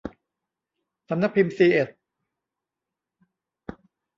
[1.09, 1.89] สำนักพิมพ์ซีเอ็ด